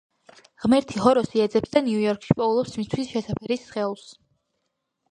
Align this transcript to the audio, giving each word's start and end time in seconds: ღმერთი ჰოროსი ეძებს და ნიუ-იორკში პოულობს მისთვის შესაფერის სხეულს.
ღმერთი 0.63 1.03
ჰოროსი 1.03 1.43
ეძებს 1.45 1.75
და 1.77 1.83
ნიუ-იორკში 1.91 2.37
პოულობს 2.41 2.75
მისთვის 2.81 3.13
შესაფერის 3.15 3.67
სხეულს. 3.71 4.11